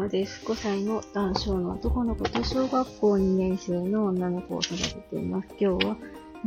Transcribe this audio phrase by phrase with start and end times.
[0.00, 0.46] 山です。
[0.46, 5.48] 5歳の男性の男の子と小学校2年生の女の子を育てています。
[5.60, 5.96] 今日は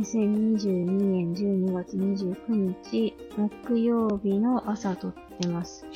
[0.00, 5.86] 2022年12月29日木曜日の朝撮ってます。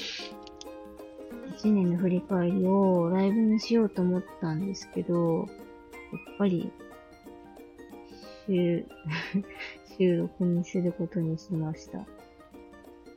[1.58, 5.46] 1年の振り返りをライブにしようと思ったんですけど、やっ
[6.38, 6.70] ぱり
[8.46, 8.86] 収
[9.98, 12.06] 収録にすることにしました。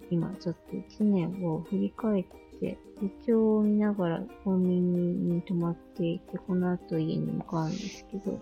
[0.10, 2.26] 今ちょっと1年を振り返っ
[2.60, 8.40] て手帳を見ながらコンビニに泊まっていて、この後家に向かうんですけど、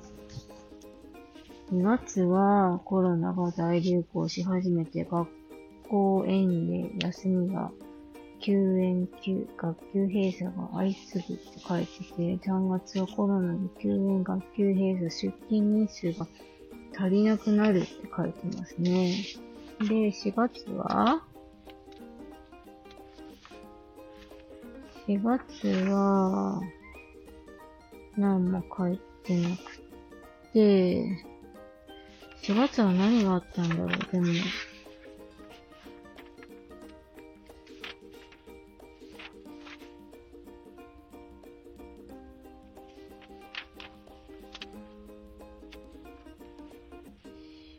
[1.71, 5.29] 2月はコロナが大流行し始めて学
[5.87, 7.71] 校園で休みが
[8.41, 12.03] 休園休、学級閉鎖が相次ぐって書いて
[12.39, 16.27] て、3月はコロナで休園、学級閉鎖、出勤日数が
[16.97, 19.15] 足りなくなるって書いてますね。
[19.79, 21.23] で、4月は
[25.09, 26.61] 4月は、
[28.15, 29.79] 何も書いてなく
[30.53, 31.03] て、
[32.43, 34.27] 4月は何があったんだろう、でも。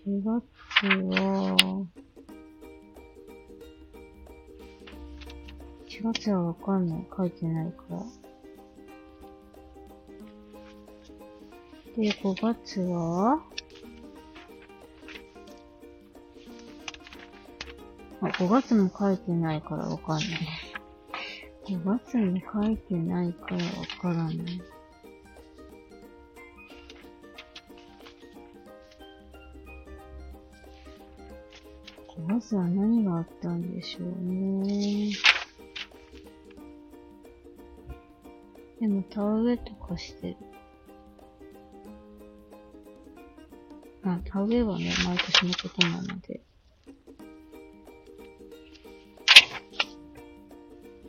[0.05, 0.86] 4月
[1.17, 1.59] は、
[6.03, 7.06] 4月はわかんない。
[7.15, 8.03] 書いてないから。
[11.95, 13.42] で、5月は？
[18.23, 20.29] あ、5月も書いてないからわかんない。
[21.67, 23.62] 5月に書いてないからわ
[24.01, 24.37] からない。
[32.09, 34.09] 5月は何があったんでしょう
[34.67, 35.11] ね。
[38.81, 40.36] でも田植えとかしてる。
[44.02, 46.41] あ、田植えはね、毎年のことなので。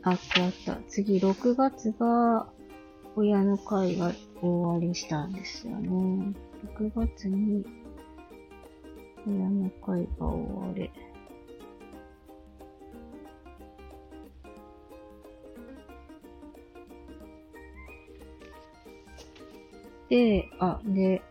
[0.04, 0.78] あったあった。
[0.90, 2.52] 次、6月が、
[3.16, 4.12] 親の会が
[4.42, 6.34] 終わりしたんですよね。
[6.78, 7.66] 6月に、
[9.26, 10.92] 親の会が終われ。
[20.12, 21.22] で、あ、で、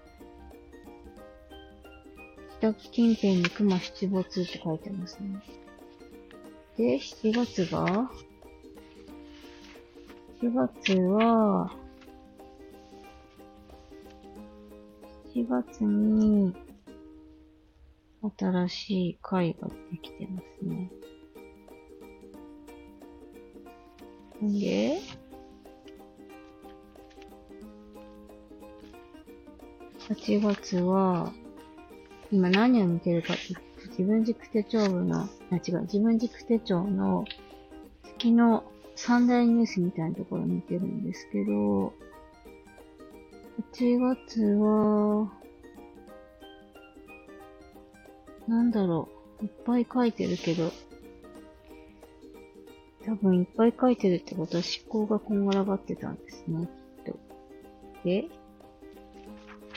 [2.61, 5.39] 北近辺に熊出没って書いてますね。
[6.79, 8.11] で、7月が、
[10.41, 11.71] 7月は、
[15.35, 16.55] 7月に、
[18.39, 20.91] 新しい会ができてますね。
[24.43, 25.01] んで、
[30.10, 31.32] 8月は、
[32.32, 37.25] 今何を見てるかってって自分軸手帳部の、あ、違う、自分軸手帳の
[38.03, 38.65] 月の
[38.97, 41.93] 三大ニュースみたいなところを見てるんですけど、
[43.72, 45.31] 8月は、
[48.48, 49.09] なんだろ
[49.41, 50.72] う、いっぱい書いてるけど、
[53.06, 56.69] 多分いっぱい書いてるってことは思考がこんがらがってたんですね、
[57.04, 57.19] きっと。
[58.04, 58.28] で、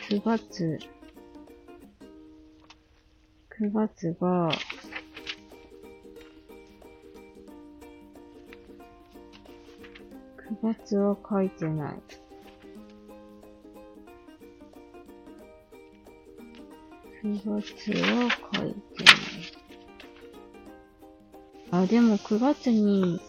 [0.10, 0.78] 9月、
[3.60, 4.50] 9月が、
[10.52, 11.96] 9月は書いてない。
[17.24, 19.16] 9月は書いてない。
[21.72, 23.22] あ、でも9月に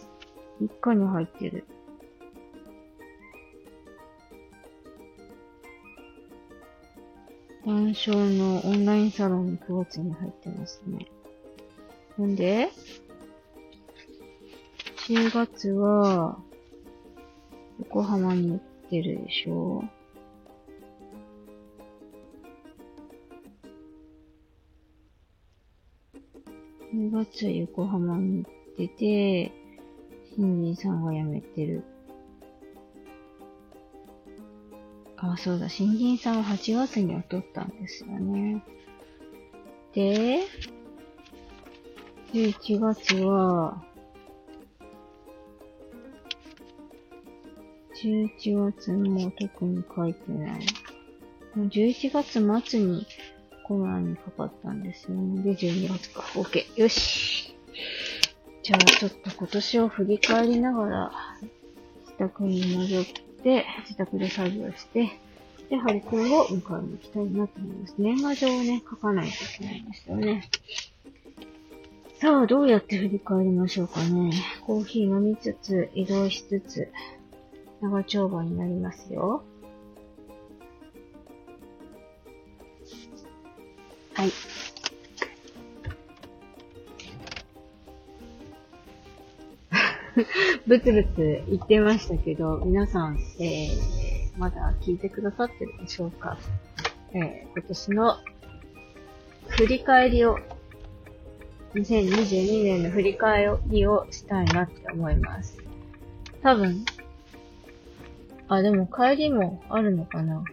[0.61, 1.65] 3日に入ってる。
[7.65, 11.07] 談笑のオンラインサロン9月に入ってますね。
[12.15, 12.69] なんで
[15.07, 16.37] ?10 月は、
[17.79, 18.59] 横浜に行っ
[18.91, 19.83] てるでしょ
[26.93, 29.51] 10月は横浜に行ってて、
[30.35, 31.83] 新人さんが辞めてる。
[35.33, 38.63] あ、そうだ、新人さんは8月には取ったんですよね。
[39.93, 40.41] で、
[42.33, 43.83] 11月は、
[47.95, 50.61] 11月も特に書いてない。
[51.55, 53.07] 11月末に
[53.63, 55.41] コロナにかかったんですよね。
[55.41, 56.21] で、12月か。
[56.33, 56.79] OK。
[56.79, 57.55] よし。
[58.61, 61.11] じゃあちょっと今年を振り返りながら
[62.07, 65.11] し宅に戻って、自宅で作業して、
[65.69, 67.95] で、ハリコンを迎えに行きたいなと思います。
[67.97, 70.49] 年賀状をね、書かないといけないんですよね。
[72.19, 74.31] さあ、どうやって振り返りましょうかね。
[74.65, 76.91] コーヒー飲みつつ、移動しつつ、
[77.81, 79.43] 長丁場になりますよ。
[84.13, 84.31] はい。
[90.67, 96.37] ブツブツ言ってましたけど、皆さん、えー、まだ聞いてくださってるでしょうか？
[97.13, 98.17] えー、今年の
[99.47, 100.39] 振り返りを、
[101.73, 105.57] 2022年の振り返りをしたいなって思います。
[106.41, 106.85] 多分、
[108.47, 110.43] あ、でも帰りもあるのかな？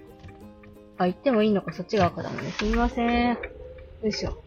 [0.99, 2.51] あ、行ってもいいのかそっち側からもね。
[2.51, 3.35] すみません。
[3.35, 3.39] よ
[4.05, 4.42] いしょ。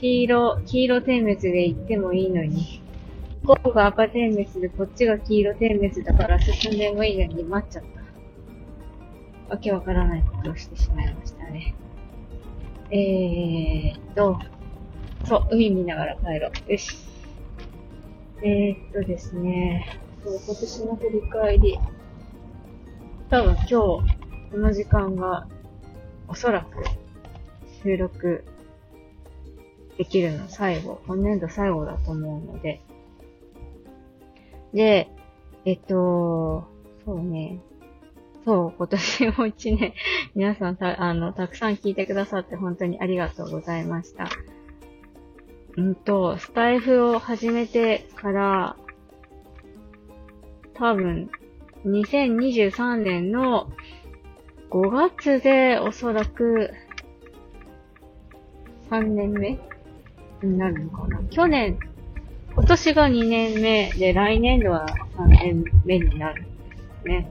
[0.00, 2.80] 黄色、黄色点滅で行ってもいいのに。
[3.44, 7.82] ここが赤点滅でこっちが黄色点滅だから進んでもいいのに待っちゃっ
[9.48, 9.54] た。
[9.54, 11.74] わけわからないことをしてしまいましたね。
[12.90, 14.38] えーっと、
[15.26, 16.72] そう、海見ながら帰ろう。
[16.72, 16.96] よし。
[18.42, 21.78] えー、っとですね、そう、今年の振り返り。
[23.28, 24.04] 多分今日、こ
[24.54, 25.46] の時間が、
[26.26, 26.84] おそらく、
[27.82, 28.44] 収録
[30.00, 32.80] できるの最後、今年度最後だと思うので。
[34.72, 35.10] で、
[35.66, 36.64] えっと、
[37.04, 37.60] そうね。
[38.46, 39.92] そう、今年も一年、
[40.34, 44.30] 皆さんた、あの、たくさん聞いてくださって本当にありがとうございました。
[45.76, 48.76] うんと、スタイフを始めてから、
[50.72, 51.30] 多分、
[51.84, 53.70] 2023年の
[54.70, 56.70] 5月でおそらく
[58.88, 59.58] 3年目
[60.46, 61.20] になるのかな？
[61.30, 61.78] 去年、
[62.54, 66.50] 今年が2年目で来年度は3年目になるんで
[67.02, 67.30] すね。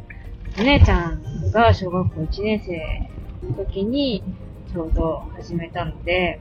[0.59, 4.23] お姉ちゃんが小学校1年生の時に
[4.71, 6.39] ちょうど始めたので、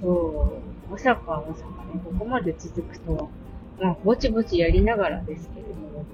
[0.00, 3.28] そう、まさかまさかね、ここまで続くとは、
[3.80, 6.04] まあ、ぼちぼちやりながらですけれども、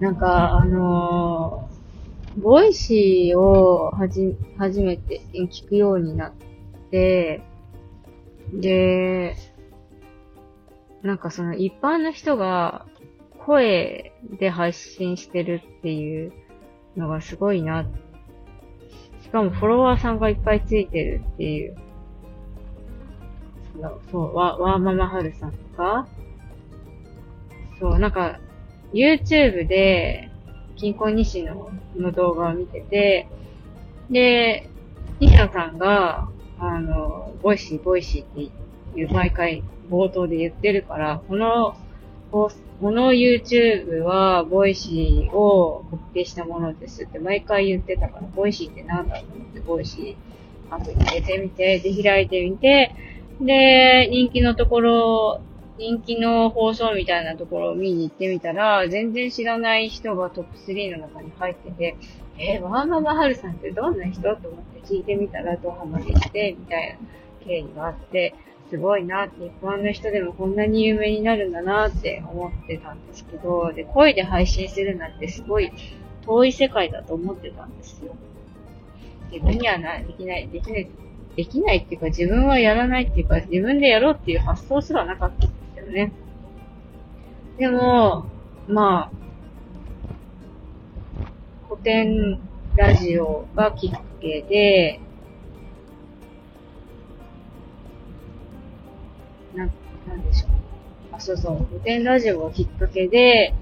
[0.00, 6.32] なんか、あのー、 Voicy をはじ、初めて聞くようになっ、
[6.90, 7.42] で、
[11.02, 12.86] なんかその一般の人が
[13.38, 16.32] 声で配信してるっていう
[16.96, 17.86] のがすごいな。
[19.22, 21.76] しかもフォロワーさんがいっぱいついてるっていう。
[24.10, 26.08] そう、わ、ワーママはるさんとか、
[27.78, 28.40] そう、なんか、
[28.92, 30.30] YouTube で、
[30.76, 33.28] キンコン西野の動画を見てて、
[34.10, 34.68] で、
[35.20, 36.28] 西野さんが、
[36.60, 41.76] あの、 Voicy、Voicy っていう毎回冒頭で言ってるから、この、
[42.30, 42.50] こ
[42.82, 52.94] の YouTube は、 Voicy をコピペしたものですって毎回言ってたから、 Voicy って何だと思って、 Voicy アプリ入れてみて、で、開いてみて、
[53.40, 55.40] で、人気のところ
[55.78, 61.96] 人気の放送みたいなところを見に行ってみたら、全然知らない人がトップ3の中に入ってて、
[62.38, 66.98] えー、ワーママハルさんってどんな人と思って聞いてみたらドハマりして、みたいな
[67.44, 68.34] 経緯があって、
[68.70, 75.72] すごいなって、一般の人でもこんなに有名になるんだなって思ってたんですけど、で、声で配信するなんてすごい
[76.24, 78.14] 遠い世界だと思ってたんですよ。
[79.32, 80.88] 自分にはな、できない、できない、
[81.34, 86.12] できないっていうか自分はやらないっていうか自分でやろうっていう発想すらなかったんですよね。
[87.58, 88.26] でも、
[88.68, 89.27] まあ、
[91.68, 92.40] 古典
[92.76, 95.00] ラジオがきっかけで、
[99.54, 99.66] な、
[100.06, 100.50] なんでしょう。
[101.12, 101.66] あ、そうそう。
[101.66, 103.54] 古典ラジオがきっかけで、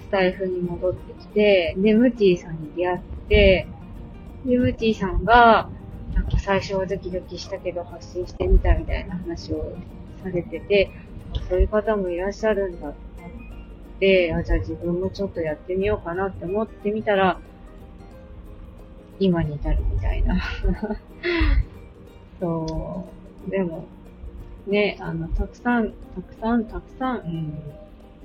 [0.00, 3.68] スタイフに戻ってきて、で、ムティさんに出会って、
[4.44, 5.70] で、ムティさんが、
[6.14, 9.76] なんか最初はドキドキしたけど発信してみたみたいな話を
[10.22, 10.90] されてて、
[11.48, 13.03] そういう方もいらっしゃるんだって、
[14.34, 17.40] あ、じゃあ自分もちょっとやってみようかなって思ってみたら、
[19.18, 20.42] 今に至るみたいな。
[22.40, 23.06] そ
[23.46, 23.50] う。
[23.50, 23.84] でも、
[24.66, 27.58] ね、あの、たくさん、たくさん、たくさん、うん、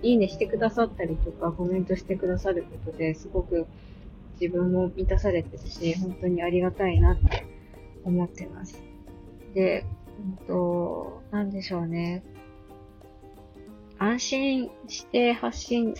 [0.01, 3.67] いいねしてくださったりとか、コメントしてくださることですごく
[4.39, 7.45] 自分も満たされてるし、本当にありがたいなって
[8.05, 8.81] 思ってます。
[9.53, 9.86] で、
[10.19, 12.24] うんと、なんでしょうね。
[14.00, 15.94] 安心して発信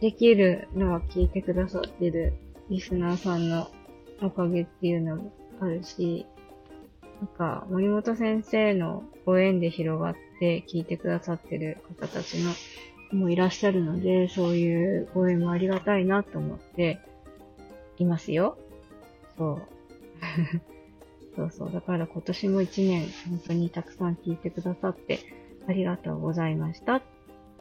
[0.00, 2.34] できるのは聞いてくださってる
[2.68, 3.70] リスナーさんの
[4.20, 6.26] おかげっていうのもあるし、
[7.20, 12.52] なんか、森本先生のご縁で広がって聞いてくださってる方たちの
[13.18, 17.00] もいらっしゃるので、そういうご縁もありがたいなと思って
[17.98, 18.58] いますよ。
[19.38, 19.62] そう。
[21.36, 21.72] そうそう。
[21.72, 25.20] だから今年も一年、本当にたくさん聞いてくださって
[25.68, 26.96] ありがとうございました。
[26.96, 27.02] っ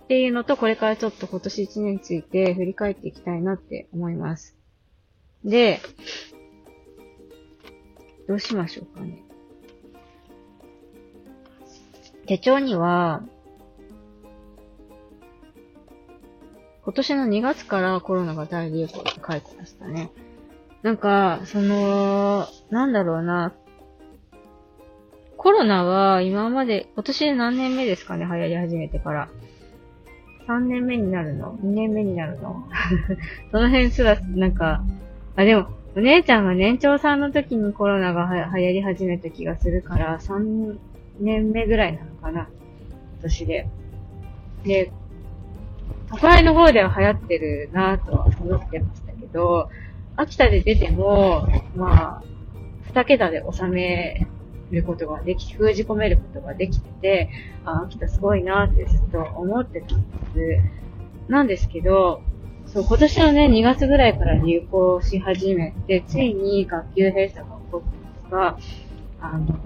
[0.08, 4.58] ていうのと、これからちょっと今年一年について振り返っていきたいなって思います。
[5.46, 5.79] で、
[8.27, 9.24] どうしましょうかね。
[12.27, 13.24] 手帳には、
[16.84, 20.12] 今年の2月からコロナが大流行って書いてましたね。
[20.81, 23.53] なんか、その、なんだろうな。
[25.41, 29.27] コロナは今まで、今年で何年目ですかね、流行り始めてから。
[30.48, 32.63] 3年目になるの ?2 年目になるの？
[33.50, 34.83] その辺すら、なんか、
[35.36, 40.77] あ、でも、お姉ちゃんが年長さんの時にコロナが流行り始めた気がするから、3
[41.19, 42.41] 年目ぐらいなのかな。
[43.13, 43.67] 今年で。
[44.63, 44.91] で、
[46.12, 49.69] 都会の方では流行ってるなぁとは思ってましたけど、
[50.17, 52.24] 秋田で出ても、まあ、
[52.83, 54.27] 二桁で収め
[54.72, 57.30] ることができ、封じ込めることができてて、
[57.66, 60.06] あ、秋田すごいなってずっと思ってたんで
[61.28, 61.32] す。
[61.32, 62.22] なんですけど、
[62.66, 68.58] そう、今年のね、2月ぐらいから流行し始めて、ついに学級閉鎖が起こったんですが、
[69.22, 69.60] あの、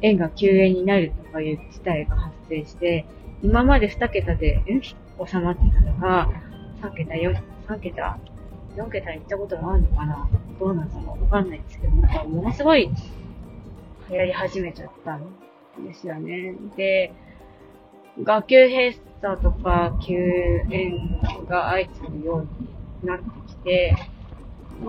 [0.00, 3.06] 円が休園になるとかいう事態が発生して、
[3.42, 6.28] 今まで2桁で、ん収まってたのが、
[6.80, 8.18] 3桁、4、3桁、
[8.76, 10.28] 4桁行ったこともあるのかな？
[10.58, 11.24] どうなんだろう？
[11.24, 12.90] わかんないですけど、なんかものすごい
[14.10, 15.24] 流行り始めちゃったん
[15.86, 16.54] ですよね。
[16.76, 17.12] で、
[18.22, 20.14] 学級閉鎖とか休
[20.70, 23.96] 園が相次ぐようになってきて、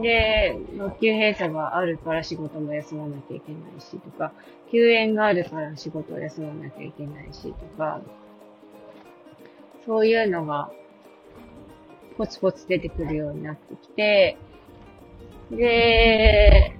[0.01, 4.33] で、学級閉鎖があるから仕事も休まなきゃいけないしとか、
[4.71, 8.01] 休園があるから仕事を休まなきゃいけないしとか、
[9.85, 10.71] そういうのが、
[12.17, 14.37] ポツポツ出てくるようになってきて、
[15.51, 16.75] で、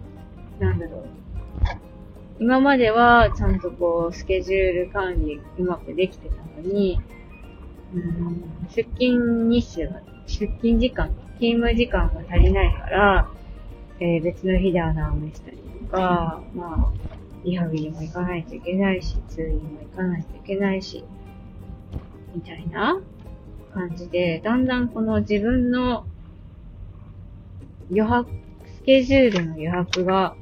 [0.59, 1.22] なんだろう。
[2.43, 6.99] 今まではちゃんとこう、スケジュール管理うまくできてたのに、
[8.75, 13.29] 出勤日数が、出勤時間、勤務時間が足りないから、
[14.01, 17.07] えー、別の日で穴埋めしたりとか、まあ、
[17.45, 21.05] リハビリも行かないといけないし、通院も行かないといけないし、
[22.35, 22.99] みたいな
[23.73, 26.05] 感じで、だんだんこの自分の
[27.89, 28.29] 余白、
[28.65, 30.35] スケジュールの余白が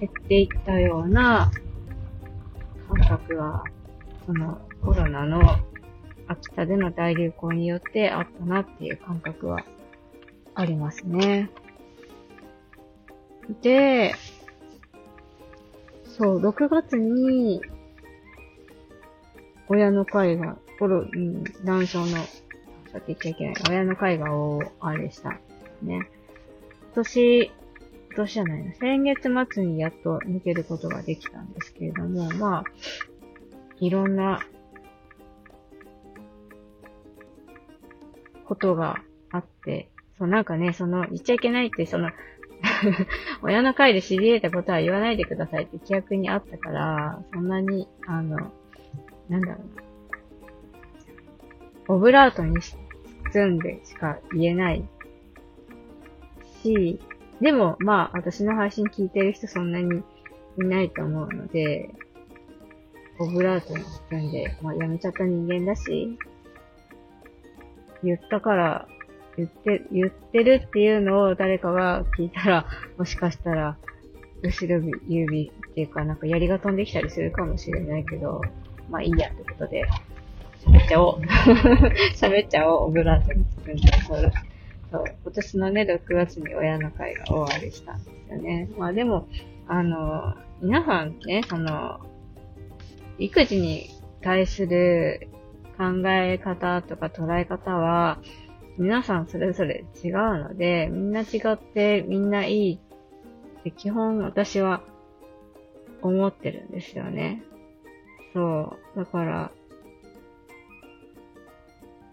[0.00, 1.50] 減っていったような
[2.88, 3.62] 感覚が、
[4.26, 5.58] そのコロナの
[6.26, 9.64] 秋田での大流行によってあったなっていう感覚は
[10.54, 11.50] ありますね。
[13.62, 14.14] で、
[16.16, 17.60] そう、6月に、
[19.68, 22.06] 親の会がコロ、うん、男性の、
[22.92, 25.38] さっき言っちゃいけない、親の会が大あれした
[25.82, 26.08] ね。
[26.94, 27.52] 今年、
[28.16, 32.64] 年じゃないな、先月末にやっと抜けることができたんですけれども、まあ、
[33.78, 34.40] いろんな
[38.44, 39.00] ことが
[39.30, 42.10] あって、そう、なんかね、その、言っちゃいけないって、その
[43.42, 48.52] 親の会で知り得たことは言わないでくださいって規約にあったから、そんなに、あの、
[49.28, 49.54] なんだろ
[51.88, 51.94] う。
[51.94, 52.56] オブラートに
[53.32, 54.84] 包んでしか言えない
[56.62, 57.00] し、
[57.40, 60.02] でも、まあ、私の配信聞いてる人そんなに
[60.58, 61.90] いないと思うので、
[63.18, 66.18] オブラートに包んで、まあ、やめちゃった人間だし、
[68.02, 68.88] 言ったから、
[69.36, 72.66] 言って、言ってるっていうのを誰かが聞いたら、
[72.98, 73.76] もしかしたら、
[74.42, 78.42] 後ろ指っていうか、なんか槍が飛んできたりするかもしれないけど、
[78.88, 79.84] まあいいやってことで、
[80.64, 81.20] 喋っちゃおう。
[82.16, 84.49] 喋っちゃおう、オブラートに包んで。
[84.90, 85.04] そう。
[85.22, 88.68] 今年のね、6月に親の会が終わりしたんですよね。
[88.76, 89.28] まあでも、
[89.68, 92.00] あの、皆さんね、その、
[93.18, 93.90] 育児に
[94.22, 95.28] 対する
[95.78, 98.18] 考え方とか捉え方は、
[98.78, 102.80] 皆さんそれぞれ違うので、みんな違ってみんないい
[103.60, 104.82] って基本私は
[106.02, 107.42] 思ってるんですよね。
[108.32, 108.98] そう。
[108.98, 109.50] だから、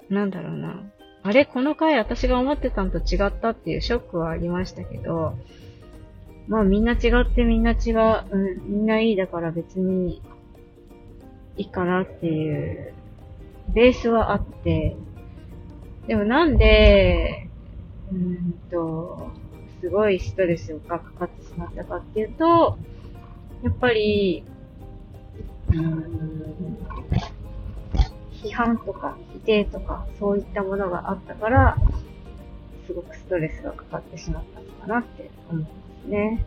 [0.10, 0.84] なんだろうな。
[1.28, 5.38] あれこの回私が思ってたのと違ったっていうショックはありましたけど、
[6.48, 10.22] まあみんな違ってみんな違う、うん、みんないいだから別に
[11.58, 12.94] いいかなっていう
[13.74, 14.96] ベースはあって、
[16.08, 17.50] でもなんで、
[18.10, 19.32] うんと、
[19.82, 22.78] すごいストレスがかかってしまったかっていうと、
[23.64, 24.46] やっぱり、
[25.74, 26.77] うん、
[28.44, 31.78] 批判とか否定とかそういったものがあったから、
[32.86, 35.70] すごくストレスがかかってしまったのかなって思いま
[36.06, 36.46] すね。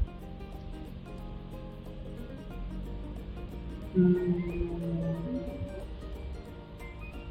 [3.96, 4.70] うーん。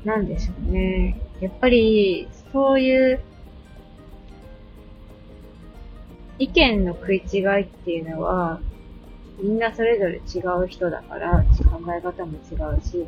[0.04, 1.20] なんでしょうね。
[1.39, 3.20] やっぱり、そういう
[6.38, 8.60] 意見の食い違いっていうのは、
[9.42, 13.06] みんなそれぞれ違う人だから、考え方も違うし、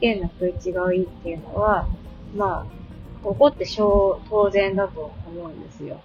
[0.00, 1.88] 見の食い違いっていうのは、
[2.34, 6.00] まあ、起こって当然だと思うんですよ。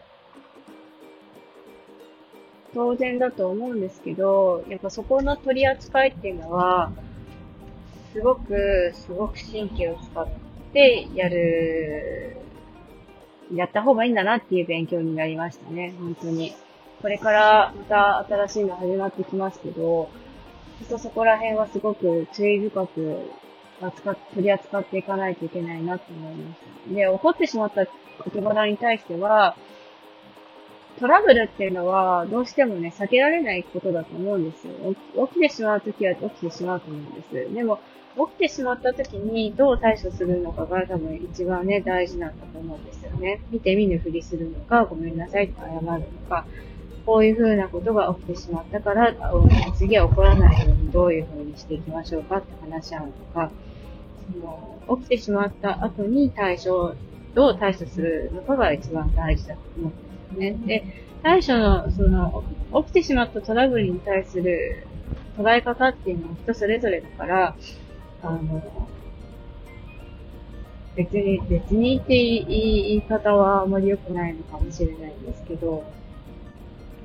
[2.73, 6.91] 当然だと思うんですけど、やっぱそこの取り扱いっていうのは、
[8.11, 10.27] すごく、すごく神経を使っ
[10.73, 12.35] てやる、
[13.53, 16.53] やった方がいいんだなっていう勉強になりましたね、本当に。
[17.01, 20.09] これからまた新しいの始まってきますけど、
[20.79, 23.31] きっとそこら辺はすごく注意深く
[23.81, 26.93] 扱っ取り扱っていかないといけないなと思いました。
[26.93, 29.55] で、怒ってしまった事柄に対しては、
[30.99, 34.73] トラブルっていうのは、どうしてもね、避けられないことだと思うんですよ。
[35.27, 37.53] 起きてしまうときは起きてしまうと思うんです。
[37.53, 37.79] でも、
[38.17, 43.41] 起きてしまったときにどう対処するのかが多分一番ね、大事なんだと思うんですよね。
[43.51, 46.45] 見て見ぬふりするのか、ごめんなさいって謝るのか、
[47.05, 49.13] こういう風なことが起きてしまったから、
[49.77, 53.51] 次は起こらないようにどういう風にしていきましょうかって話し合うとか、
[54.31, 56.95] その、起きてしまった後に対処、
[57.35, 60.67] どう対処するのかが一番大事だと思うんですね。
[60.67, 60.83] で、
[61.21, 62.43] 対処の、その、
[62.83, 64.87] 起きてしまったトラブルに対する
[65.37, 67.55] 捉え方っていうのは人それぞれだから、
[68.23, 68.89] あの、
[70.95, 75.83] 別に、別にって言い方はあまり良くないのかもしれないんですけど、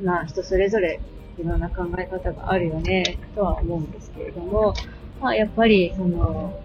[0.02, 1.00] まあ人それぞれ
[1.38, 4.74] いろんな考え方があるよね、とは思うんですけれども、
[5.20, 6.60] まあやっぱりその、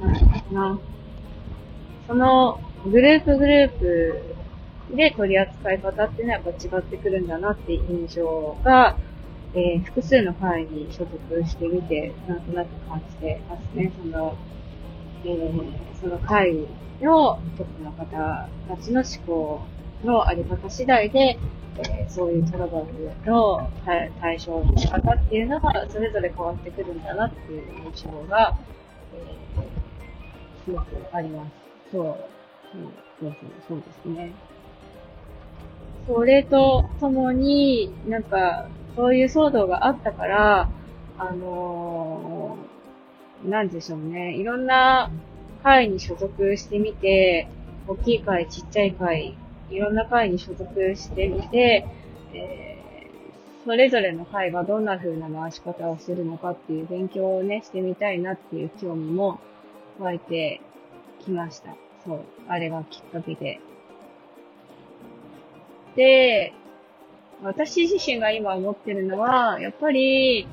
[0.00, 0.80] なんだろうな、
[2.06, 3.78] そのグループグルー
[4.90, 8.96] プで取り扱い方っていうのはやっぱ違ってくるんだなっていう印象が、
[9.54, 13.92] えー、複数の会に所属してみて、なんとなく感じてますね。
[14.02, 14.36] その、
[15.24, 16.66] えー、その会
[17.00, 19.60] のトップの方たちの思考
[20.04, 21.38] のあり方次第で、
[21.78, 28.56] えー、そういうトラブルの対処の仕方っていうのがそれぞれ変わってくるんだなっていう印象が、
[29.14, 31.52] えー、すごくあります。
[31.92, 32.16] そう、
[33.20, 33.36] そう
[33.68, 34.32] そうですね。
[36.06, 40.70] それとともに、なんか、そういう騒動があったから、
[41.18, 44.34] あのー、なんでしょうね。
[44.34, 45.10] いろんな
[45.62, 47.48] 会に所属してみて、
[47.86, 49.36] 大きい会、ちっちゃい会、
[49.70, 51.86] いろんな会に所属してみて、
[52.32, 59.40] えー、それぞれの会がどんな風な回し方をするのかっていう勉強をね、してみたいなっていう興味も
[59.98, 60.60] 湧いて
[61.24, 61.74] きました。
[62.04, 62.20] そう。
[62.48, 63.60] あれがきっかけで。
[65.96, 66.52] で、
[67.42, 70.48] 私自身が今思ってるのは、やっぱり、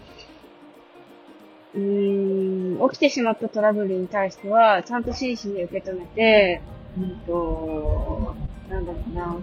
[1.73, 6.61] うーん、起きてしまったトラブルに対しては、ちゃんと真摯に受け止めて、
[6.97, 8.35] うんと、
[8.69, 9.37] なんだろうな、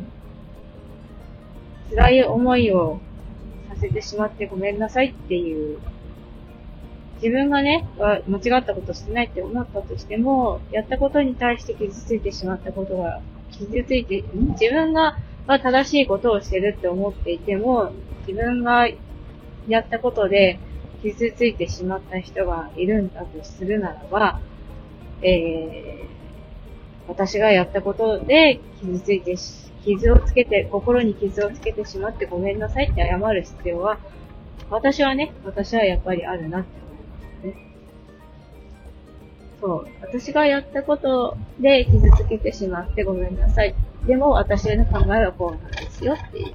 [1.91, 3.01] 辛い思いを
[3.69, 5.79] させてしまってごめんなさいっていう、
[7.17, 13.21] 自分がね、間違ったことしてないって思ったとしても、やったことに対して傷ついてしまったことが、
[13.53, 14.25] 傷ついて、
[14.61, 17.93] 自分が正しいことをしてるって思っていても、
[18.27, 18.89] 自分が
[19.69, 20.59] やったことで
[21.03, 24.41] 傷ついてしまった人がいるんだとするならば、
[25.23, 26.22] えー
[27.13, 29.37] 私がやったことで傷ついて
[29.85, 33.99] 傷をつけて、心に傷をつけてしまってごめんなさいって謝る必要は、
[34.71, 37.73] 私はね、私はやっぱりあるなって思いますね。
[39.61, 39.89] そう。
[40.01, 43.75] 私がやったことで傷つけてしまってごめんなさい。
[44.07, 46.55] でも私の考えはこうなんですよっていう。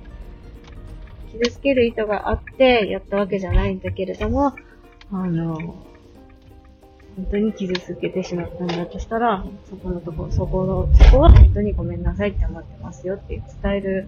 [1.34, 4.54] 傷つける意図があってやったわけじゃないんだけれども、
[5.12, 5.58] あの、
[7.18, 14.08] 本当に傷つけてしまったんだとしたら、そこのとこ、そこの、そこは本当にごめんなさいって思ってますよって伝える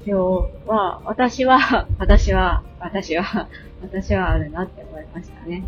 [0.00, 3.48] 必要は、私は、 私は、私は、
[3.80, 5.64] 私はあるなって思いましたね。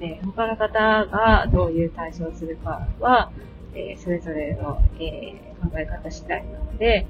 [0.00, 3.30] で、他の方がどういう対処をするかは、
[3.74, 7.06] えー、それぞれの、えー、考え方次第なので、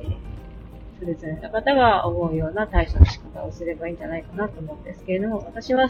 [0.00, 5.88] えー、それぞれの方が思うような対処の仕方をすればいいんじゃないかなと思うんですけれども、私は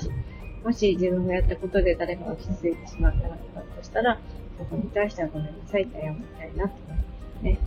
[0.65, 3.37] もし自分がやったことで誰かが傷ついてしまったら
[3.79, 4.19] としたら、
[4.59, 7.05] そこに対してはごめんなさいって謝りたいなって思いま
[7.41, 7.59] すね。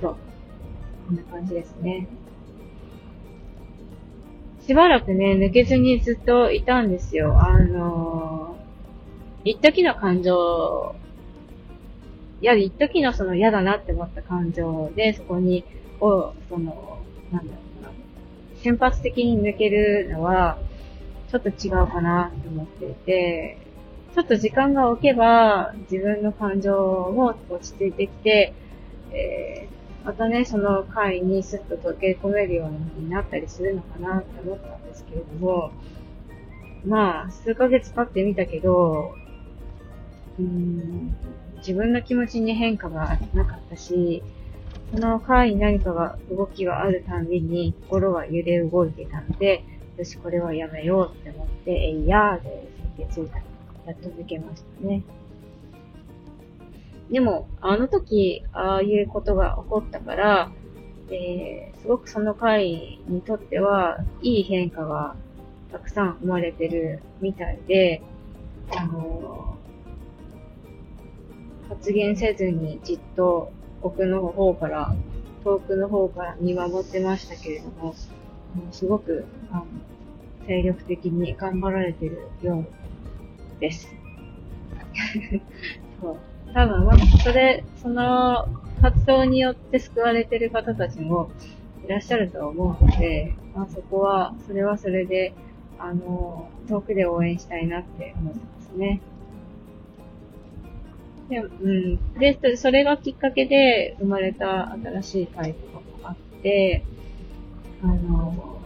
[0.00, 0.16] そう。
[1.06, 2.06] こんな感じですね。
[4.66, 7.38] しばらくね、抜けずにずっといたんですよ。
[7.40, 10.94] あのー、一時の感情、
[12.42, 15.64] いや、一時のその嫌だなって思った感情で、そこに、
[16.00, 16.98] を、その、
[17.32, 17.90] なんだろうな、
[18.62, 20.58] 瞬発的に抜けるのは、
[21.30, 23.58] ちょっと違うかなって思っていて、
[24.14, 28.54] ちょっと時間が置けば、自分の感情も落ち着いてきて、
[29.12, 35.70] えー、またね、その回にスッと溶け込めるようになったりするのかなって思ったんですけれども、
[36.86, 39.14] まあ、数ヶ月経ってみたけど、
[40.38, 41.14] うん、
[41.58, 44.22] 自分の気持ちに変化がなかったし、
[44.92, 49.64] その回に何かが、動きがあるたびに心が揺れ動いてたので、
[49.98, 53.30] よし、これはやめようって思って、えいやーで先月
[53.84, 55.02] やっと抜けましたね。
[57.10, 60.52] でも、あの時、ああいうことが起こったから、
[61.10, 65.16] えー、すごくその回にとっては、いい変化が
[65.72, 68.00] たくさん生まれてるみたいで、
[68.76, 73.50] あのー、発言せずにじっと
[73.82, 74.94] 奥の方から、
[75.42, 77.94] 遠くの方から見守ってましたけれども、
[78.70, 79.66] すごく、あの、
[80.48, 83.94] 精力的に頑張られてるようです。
[86.00, 86.16] そう。
[86.54, 88.48] 多分、まあ、それ、その
[88.80, 91.30] 活動によって救われてる方たちも
[91.84, 95.34] いらっしゃると思うので、まあ、そこは、それはそれで、
[95.78, 99.02] あの、遠くで応援したいなって思ってますね。
[101.28, 102.18] で、うん。
[102.18, 106.86] で、それがきっかけで生まれた新しい会とかもあって、
[107.82, 108.57] あの、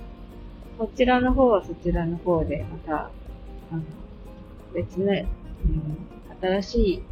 [0.78, 3.10] こちらの方はそちらの方で、また、
[3.70, 3.82] あの、
[4.74, 5.26] 別の、うん、
[6.40, 7.02] 新しい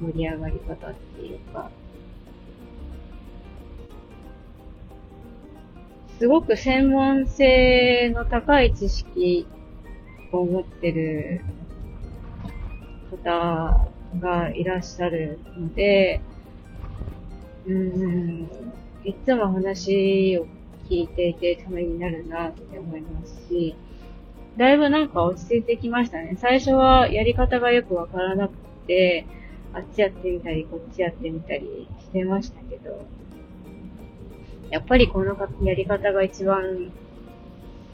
[0.00, 1.70] 盛り上がり方っていうか、
[6.18, 9.46] すごく専門性の高い知識
[10.30, 11.40] を持ってる
[13.10, 13.88] 方
[14.20, 16.20] がいらっしゃるので、
[17.66, 18.48] うん、
[19.04, 20.46] いつも話を
[20.92, 23.74] 聞いていてためになるなって思いますし、
[24.58, 26.36] だいぶなんか落ち着いてきましたね。
[26.38, 28.54] 最初はやり方がよくわからなく
[28.86, 29.24] て、
[29.72, 33.06] あっちやってみたり、こっちやってみたりしてましたけど、
[34.68, 36.92] やっぱりこのやり方が一番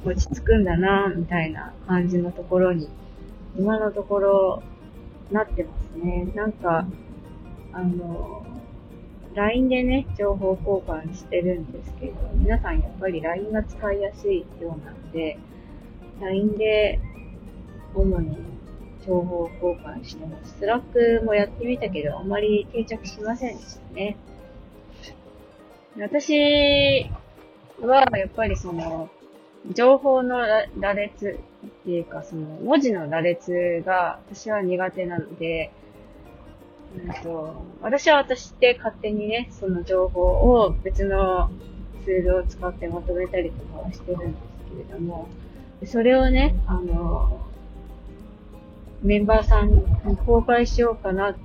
[0.04, 2.88] 落ち着くんだな、みたいな感じのところに、
[3.56, 4.62] 今のところ
[5.30, 6.26] なってますね。
[6.34, 6.84] なんか、
[7.72, 8.44] あの、
[9.38, 15.38] LINE でね、情報交換してるんですけど、皆さんやっぱり LINE が使いやすいようなので、
[16.20, 16.98] LINE で
[17.94, 18.37] 主に
[19.07, 20.59] 情報交換してます。
[20.58, 24.16] Slack もやってみたけど、あまり定着しませんでしたね。
[26.01, 27.09] 私
[27.81, 29.09] は、やっぱりその、
[29.72, 30.40] 情報の
[30.81, 35.70] 羅列っていうか、その、文字の羅列が私は苦手なので、
[36.96, 41.51] うんと、私は私で勝手にね、その情報を別の
[42.05, 45.29] ツールを使ってまとめたりとかはしてるんですけれども、
[45.87, 47.46] それをね、あの、
[49.03, 49.83] メンバーさんに
[50.27, 51.37] 公開しようかなっ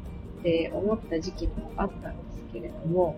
[0.42, 3.16] て思った時期もあったんですけれども、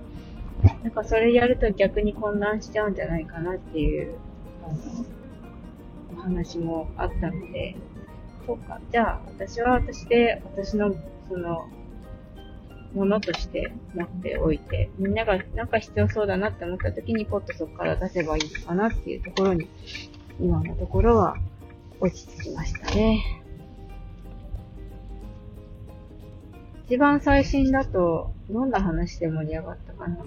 [0.83, 4.15] なんかそれやると逆に混乱しちゃうんじゃないかなっていう、
[4.63, 7.75] あの、お話もあったので、
[8.45, 10.93] そうか、じゃあ私は私で私の
[11.29, 11.67] その、
[12.95, 19.67] ものとして持っておいて、みんながなんか必要そうだなって思った時にポッとそこから出せばいいのかなっていうところに、
[20.39, 21.35] 今のところは
[21.99, 23.41] 落ち着きましたね。
[26.87, 30.17] 一番最新だと、どんな話で盛り上がったかな？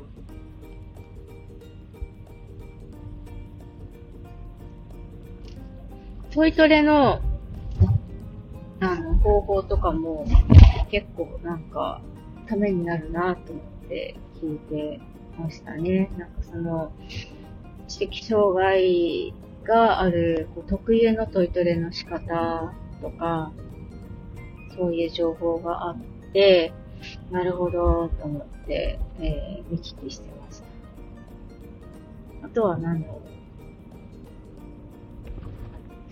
[6.30, 7.20] トイトレの、
[8.80, 10.26] あの、方法とかも
[10.90, 12.02] 結構なんか、
[12.48, 15.00] ためになるなと思って聞いて
[15.38, 16.10] ましたね。
[16.16, 16.92] なんかその、
[17.86, 19.34] 知的障害
[19.64, 23.52] があるこう特有のトイトレの仕方とか、
[24.76, 25.96] そういう情報があっ
[26.32, 26.72] て、
[27.30, 30.66] なるほど、と思って、えー、見聞きしてました。
[32.46, 33.18] あとは何だろう。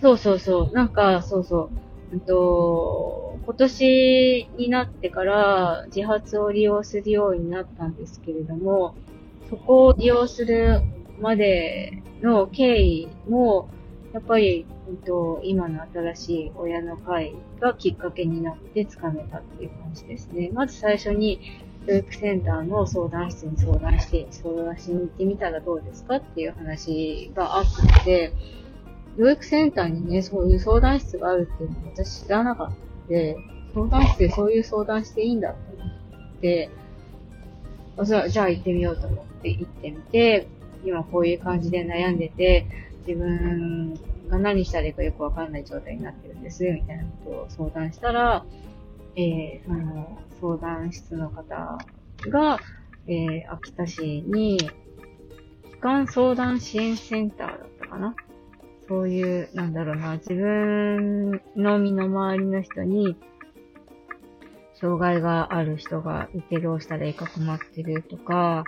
[0.00, 0.74] そうそうそう。
[0.74, 1.85] なんか、そうそう。
[2.16, 8.94] うんと、今年になってから自発を利用するようになったんですけれども、
[9.50, 10.80] そこを利用する
[11.20, 13.68] までの経緯も、
[14.14, 20.50] やっぱり、えっと、今の新しい親の会がきっかけになってつかめたっていう感じですね。
[20.54, 21.38] まず最初に、
[21.86, 27.64] 教育センターの相談室に相談して、相談しに行ってみたらどうですかっていう話があっ
[28.04, 28.32] て、
[29.16, 33.36] 養育センターにね、そういう相談室があるっていうのを私知らなかったので、
[33.74, 36.70] 相談室でそういう相談していいんだと思って、
[38.04, 40.48] じゃあ、じゃあ行ってみようと思って行ってみて、
[40.84, 42.66] 今こういう感じで悩んでて、
[43.06, 43.94] 自分
[44.28, 48.44] が何したらいいかよくわかんない状態になってるんです、みたいなことを相談したら、
[49.14, 51.78] えー、その相談室の方
[52.28, 52.60] が、
[53.06, 54.70] えー、秋田市に、機
[55.80, 58.14] 関相談支援センターだったかな
[58.88, 63.16] そういう、なんだろうな、自分の身の回りの人に、
[64.74, 68.64] 障害がある人がいてどうしたらいいか困ってるとか、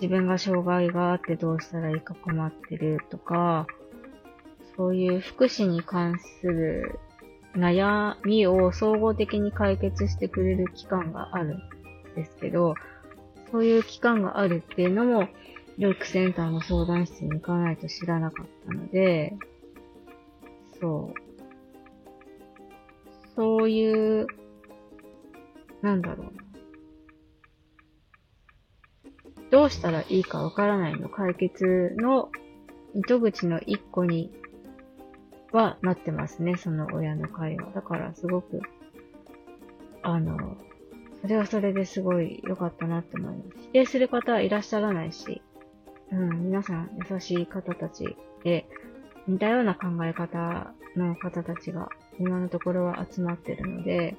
[0.00, 3.66] 自分が障害があってどうしたらいいか困ってるとか、
[4.76, 6.98] そういう福祉に関する
[7.54, 11.58] 悩みを総合的に解決してくれる機関があるん
[12.16, 12.74] ですけど、
[13.50, 15.28] そういう機関があるっていうのも、
[15.78, 19.36] 療育センターの相談室に行かないと知らなかったので、
[20.80, 21.20] そう。
[23.34, 24.26] そういう、
[25.82, 26.32] なんだろう。
[29.50, 32.30] どうしたらいいかわからないの解決の
[32.94, 34.32] 糸口の一個に
[35.52, 37.70] はなってますね、その親の会話。
[37.72, 38.60] だからすごく、
[40.02, 40.56] あの、
[41.22, 43.58] それはそれですごい良かったなって思います。
[43.62, 45.42] 否定する方はいらっしゃらないし、
[46.14, 48.66] うん、皆さん優しい方たちで、
[49.26, 51.88] 似たような考え方の方たちが
[52.20, 54.16] 今のところは集まってるので、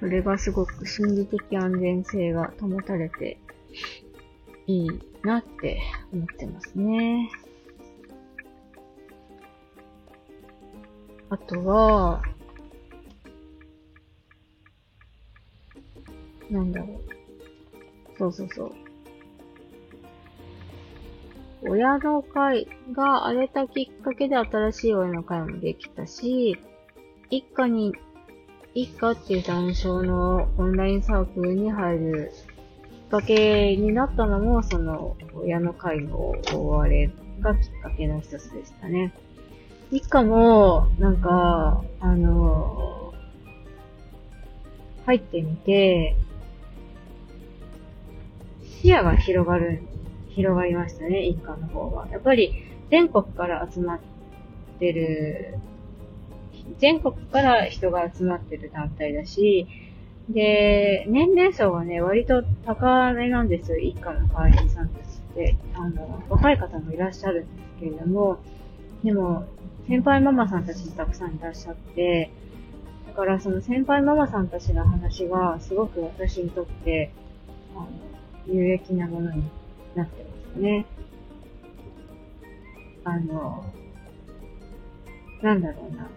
[0.00, 3.38] それがすごく心理的安全性が保たれて
[4.66, 5.80] いいなって
[6.12, 7.30] 思ってますね。
[11.30, 12.22] あとは、
[16.50, 17.13] なんだろう。
[18.18, 18.72] そうそうそう。
[21.66, 26.58] 親の会が荒れたきっかけで新しい親の会もできたし、
[27.30, 27.94] 一家に、
[28.74, 32.32] 一家っていう単勝のオンラインサークルに入る
[33.02, 39.14] きっかけになったのも、その、親の会の大荒れがきっかけの一つでしたね。
[39.90, 43.14] 一家も、なんか、あの、
[45.06, 46.16] 入ってみて、
[48.84, 49.80] 視野が広がる、
[50.28, 52.06] 広がりましたね、一家の方は。
[52.08, 52.52] やっぱり、
[52.90, 54.00] 全国から集まっ
[54.78, 55.54] てる、
[56.78, 59.66] 全国から人が集まってる団体だし、
[60.28, 65.56] で、年齢層はね、割と高めなんですよ、一家の会員さんたちって。
[65.74, 68.36] あの、若い方もいらっしゃるんですけれども、
[69.02, 69.46] でも、
[69.88, 72.30] 先輩ママさんたちもたくさんいらっしゃって、
[73.06, 77.14] だからその先輩ママさんたちの話がすごく私にとって、
[77.74, 77.88] あの、
[78.46, 79.42] 有益なものに
[79.94, 80.86] なってますね。
[83.04, 83.64] あの、
[85.42, 86.08] なんだろうな。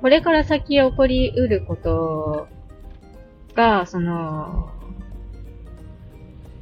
[0.00, 2.48] これから先起こり得ること
[3.54, 4.70] が、その、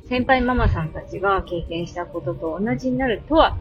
[0.09, 3.57] 先輩ママさんたちが経験したことと同じになるとは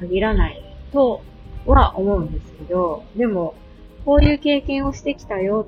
[0.00, 0.62] 限らない
[0.92, 1.22] と
[1.66, 3.54] は思うんですけど、でも、
[4.04, 5.66] こういう経験をしてきたよ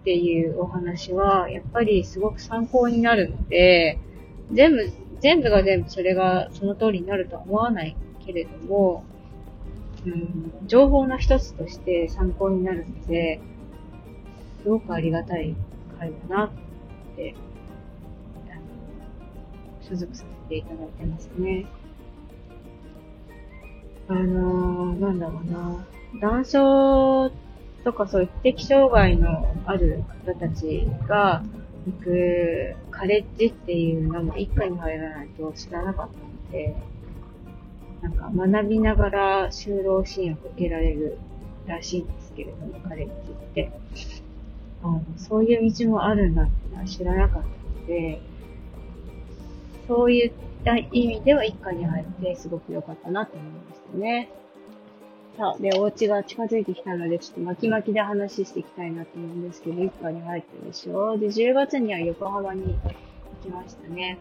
[0.00, 3.98] っていうお話は、やっぱりすごく参考になるので、
[4.52, 9.04] 全部、全部が全部それがその通りになるとは思わないけれども、
[10.06, 13.40] うん、情報の一つとして参考になるので、
[14.62, 15.54] すごくありがたい
[15.98, 16.50] 回だなっ
[17.16, 17.34] て、
[19.82, 21.66] 所属させていただいてますね。
[24.08, 25.86] あのー、なんだろうな。
[26.20, 27.32] 男性
[27.84, 31.42] とかそういう知的障害のある方たちが
[31.90, 36.76] 行くカレッジっていうのも一回に入らないと知らなかったので、
[38.02, 41.18] なんか学びながら就労支援を受けられる
[41.66, 43.70] らしいんですけれども、カレッジって。
[44.82, 48.20] あのそういう道もあるんだってのは知らなかったので、
[49.86, 50.32] そういっ
[50.64, 54.30] た意味では一家に入ってすごく良かったなと思いましたね。
[55.36, 62.78] さあ、で、お家が近づいてきたので、ちょっと巻き巻きで話していきたいなと思うんですけど、一家に入ってるでしょで、10月には横浜に行
[63.42, 64.18] きましたね。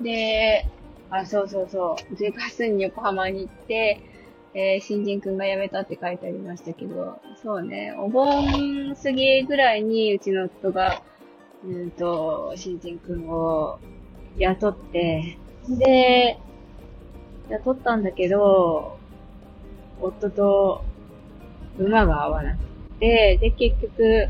[0.00, 0.66] で、
[1.10, 2.14] あ、そうそうそう。
[2.14, 4.00] 10月に横浜に行って、
[4.54, 11.02] えー、新人くんが辞めたって書いてありましたけど、そうね、お盆過ぎぐらいにうちの夫が、
[11.64, 13.78] うんと、新人くんを
[14.38, 15.38] 雇って、
[15.68, 16.38] で、
[17.50, 18.98] 雇ったんだけど、
[20.00, 20.84] 夫と
[21.78, 22.64] 馬が合わなく
[23.00, 24.28] て、で、結局、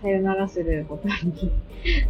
[0.00, 1.52] さよならすることに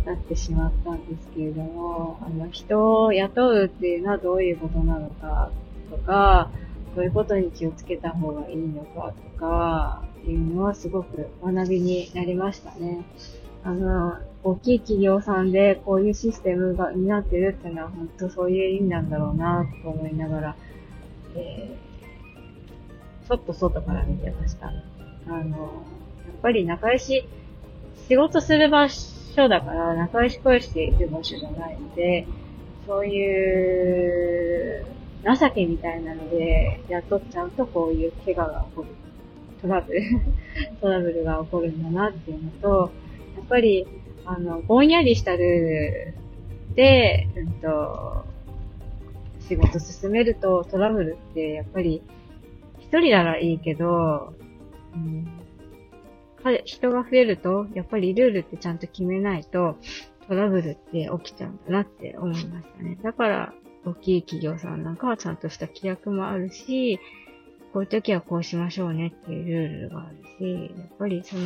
[0.04, 5.50] なってしまったんですけれども、あの、人を雇うっていうのはどういうことなのか
[5.90, 6.50] とか、
[6.94, 13.04] こういうことに気をつけた方がいいのかとか、っていうのはすごく学びになりましたね。
[13.64, 20.56] あの、大きい企業さんでこういうシステムが、になってるっていうのは本当そういう意味なんだろうなと思いながら、
[21.34, 24.68] えー、ちょっと外から見てました。
[24.68, 27.28] あの、やっぱり仲良し、
[28.08, 32.26] 仕事する場所だから仲良し恋している場所じゃないので、
[32.86, 34.86] そういう
[35.24, 38.88] 情けみたいなので、雇っちゃうとこういう怪我が起こる。
[39.60, 40.02] トラブル
[40.80, 42.90] トラブルが起こるんだなっていうのと、
[43.36, 43.86] やっぱり、
[44.28, 46.14] あの、ぼんやりしたルール
[46.74, 48.24] で、うんと、
[49.48, 52.02] 仕事進めるとトラブルってやっぱり
[52.78, 54.34] 一人ならいいけど、
[54.94, 55.26] うん、
[56.64, 59.76] 人が増えると、やっぱりルールってちゃんと決めないと、
[60.28, 62.98] トラブルって起きちゃうんだなって思いましたね。
[63.02, 63.54] だから、
[63.86, 67.00] 大きい企業さんなんかはちゃんとした規約もあるし、
[67.72, 71.42] こういう時はこうしましょうねっていうルールがあるし、やっぱりその、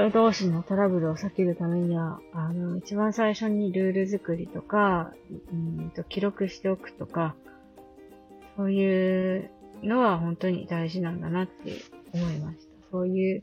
[0.00, 5.12] 人同士のトラブルを避けるためには、あの、一番最初にルール作りとか、
[5.52, 7.34] うんと記録しておくとか、
[8.56, 9.50] そういう
[9.82, 11.72] のは本当に大事なんだなって
[12.14, 12.62] 思いました。
[12.90, 13.42] そういう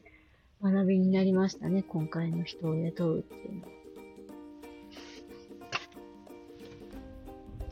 [0.63, 3.67] 学びになりましたね、今回の人を雇うっていうのは。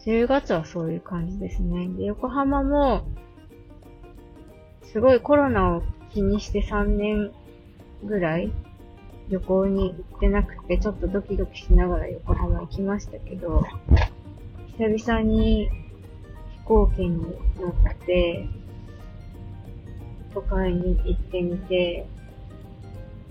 [0.05, 1.87] 10月はそういう感じですね。
[1.87, 3.07] で、横浜も、
[4.83, 7.31] すごいコロナを気にして3年
[8.03, 8.51] ぐらい
[9.29, 13.63] 旅行に行ってなくて、ちょっとドキドキしながら横浜行きましたけど、
[14.77, 15.69] 久々に
[16.51, 17.17] 飛行機に
[17.59, 18.47] 乗って、
[20.33, 22.05] 都会に行ってみて、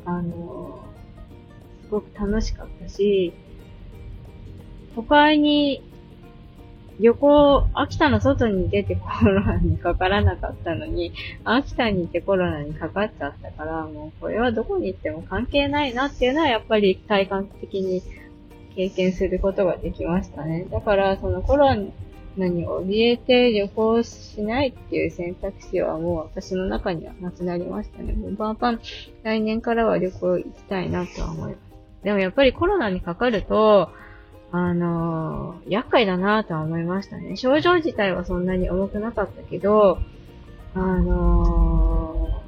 [0.04, 0.84] あの、
[1.82, 3.32] すごく楽しかったし、
[4.94, 5.82] 都会に
[7.00, 11.12] 旅行、秋田の外に出てコロナにかからなかったのに、
[11.44, 18.02] 秋田にいてコロナにかかっちゃったから、もうこれはどこに行っても関係ないなっていうのはやっぱり体感的に
[18.76, 20.66] 経験することができましたね。
[20.70, 21.74] だから、そのコロ
[22.36, 28.12] ナに怯えて旅行しないっていう選択肢はもう私の中にはなくなりましたね。
[28.12, 28.80] もうバンバン
[29.22, 31.58] 来年からは旅行行きたいなとは思います。
[32.04, 33.90] でもやっぱりコロナにかかると、
[34.56, 37.36] あのー、厄介だなとは思いましたね。
[37.36, 39.98] 症状自体はそんなに重くなかったけど、
[40.76, 42.40] あの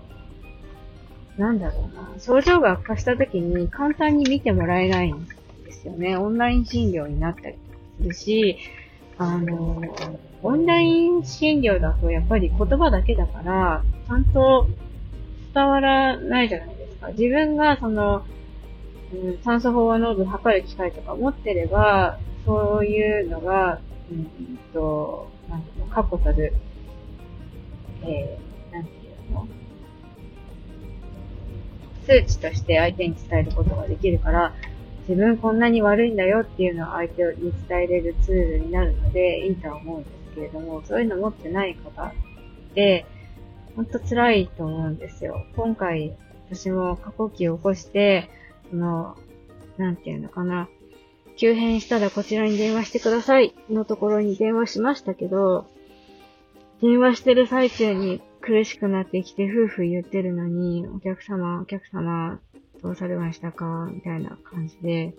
[1.37, 2.21] ー、なんだろうな。
[2.21, 5.27] 症状が悪化した時に簡単に見てもらえないん
[5.65, 6.17] ですよね。
[6.17, 7.57] オンライン診療になったり
[7.99, 8.57] するし、
[9.19, 14.69] あのー、オンライン診療だとやっぱり言葉だけだから、ちゃんと
[15.53, 17.09] 伝わらないじゃないですか。
[17.09, 18.25] 自分がその、
[19.15, 26.53] うん、酸素飽和濃度を測る機械とか持ってれば、そういうのが、うんと、なんていうの、確固たる、
[28.03, 28.95] えー、なんてい
[29.31, 29.47] うの、
[32.07, 34.55] 数値として相手に伝えることができるから、
[35.09, 42.13] 自分こんなに悪いんだよっていうのを相手に伝えれるツールになるのでいいとは思うんですけれども、そういうの持ってない方っ
[42.75, 43.07] て、
[43.77, 45.45] ほんと辛いと思うんですよ。
[45.55, 46.17] 今回、
[46.51, 48.31] 私も過呼吸を起こして、
[48.71, 49.17] その、
[49.77, 50.69] なんていうのかな。
[51.37, 53.55] 急変したらこちらに電話してください。
[53.69, 55.67] のところに電話しましたけど、
[56.81, 62.41] 電話してる最中に苦しくなってきて夫婦言ってるのに、お客様、お客様、
[62.83, 63.89] どうされましたか？
[63.93, 65.15] みたいな感じで、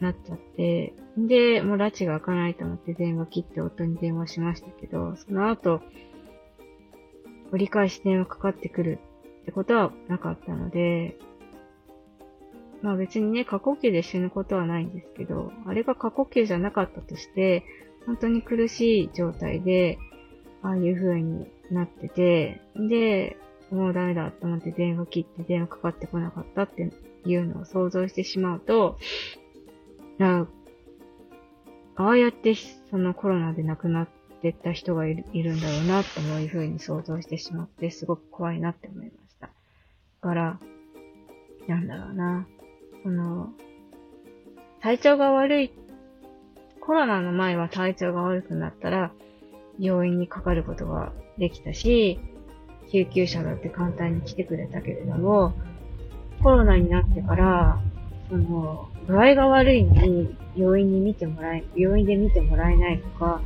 [0.00, 5.82] なっちゃって、で、もう拉致が開かないと思って電話切って夫に電話しましたけど、その後、
[7.52, 8.98] 折り返し電話かかってくる
[9.42, 11.18] ってことはなかったので、
[12.82, 17.64] まあ別にね、過呼吸で死ぬことはないんですけど、あれが過呼吸じゃなかったとして、
[18.06, 19.98] 本当に苦しい状態で、
[20.62, 23.36] ああいう風になってて、で、
[23.70, 26.90] もうダメだと思って電話切って電話かかってこなかったって
[27.24, 28.98] いうのを想像してしまうと、
[30.18, 30.46] あ
[31.96, 34.08] あやってそのコロナで亡くなっ
[34.42, 39.46] てった人がいるいるんだろうなという風に想像してしまって、すごく怖いなって思いました。
[39.46, 39.52] だ
[40.20, 40.58] から、
[41.68, 42.46] なんだろうな。
[43.02, 43.50] その、
[44.80, 45.72] 体調が悪い、
[46.80, 49.12] コロナの前は体調が悪くなったら、
[49.78, 52.18] 病院にかかることができたし、
[52.90, 55.54] 救急車だって簡単に来てくれたけれども、
[56.42, 57.78] コロナになってから、
[58.28, 63.40] その、具合が悪いのに、病院に見てもらえ、病院で見てもらえないとか、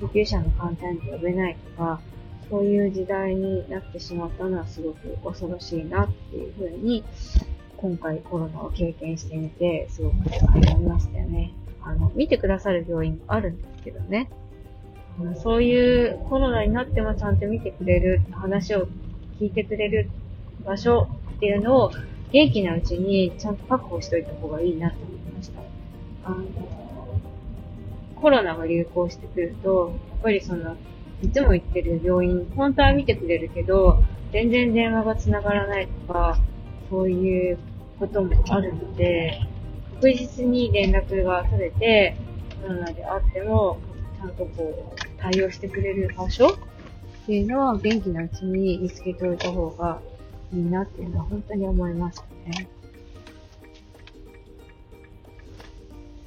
[0.00, 2.00] 救急車も簡単に呼べないとか、
[2.50, 7.04] そういう時代になってしまったのはすごく恐ろしいなっていうふうに、
[7.80, 11.52] 今回コロナを経験してみて、すごく思いましたよね。
[11.82, 14.30] あの、見てくださる病院もあるんですけどね。
[15.42, 18.86] そういうコロナになってもちゃんと見てくれる、話を
[19.38, 20.10] 聞いてくれる
[20.64, 21.92] 場所っていうのを
[22.32, 25.62] 元気なうちにちゃんと確保しといた方がいいなと思いました。
[26.24, 26.44] あの
[28.14, 30.76] コロナが流行してくると、やっぱりその、
[31.22, 34.02] いつも行ってる病院、本当は見てくれるけど、
[34.32, 36.38] 全然電話が繋がらないとか、
[36.90, 37.58] そういう
[38.00, 39.38] こともあるので、
[39.96, 42.16] 確実に連絡が取れて、
[42.62, 43.78] コロナであっても、
[44.18, 50.00] ちゃんとこう、対応してくれる場所っていうのは元気なうちに見つけておいた方が
[50.52, 52.66] いいなっていうのは本当に思いますね。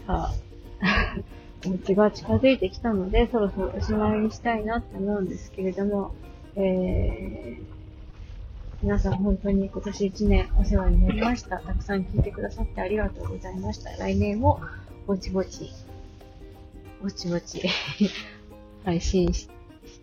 [0.06, 0.34] さあ、
[1.66, 6.14] お家が近づいてきたので、そろそろおしまいにしたいなって思うんですけれども、
[6.56, 7.73] えー、
[8.84, 11.58] 皆さん本当に今年1年お世話になりました。
[11.60, 13.92] たくさん聞いてくださってありがとうございました。
[13.92, 14.60] 来年も
[15.08, 15.72] ぼちぼち、
[17.02, 17.62] ぼちぼち
[18.84, 19.48] 配信し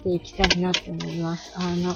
[0.02, 1.52] ていきたいなって思います。
[1.58, 1.92] あの、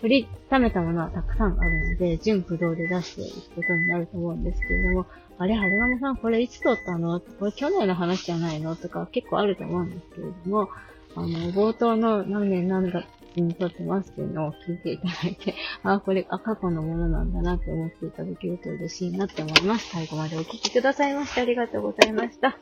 [0.00, 5.06] 取りためたものはたくさんあるので、純不動で出していくことになると思うんですけれども、
[5.38, 7.18] あれ、はるまめさんこれいつ撮ったの？
[7.18, 8.76] これ去年の話じゃないの？
[8.76, 10.68] とか結構あると思うんですけれども、
[11.16, 13.04] あの、冒頭の何年何だ
[13.38, 19.90] 写真撮っますっていうのを聞いていただいて、 あ、これ、あ、過去のものなんだなって思っていただけると嬉しいなって思います。
[19.90, 22.58] 最後までお聴きくださいまして、ありがとうございました。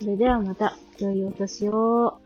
[0.00, 2.18] それではまた、良いお年を。